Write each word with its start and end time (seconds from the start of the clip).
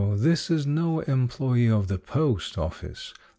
this 0.15 0.49
is 0.49 0.65
no 0.65 1.01
employe 1.01 1.71
of 1.71 1.87
the 1.87 1.99
post 1.99 2.57
office. 2.57 3.13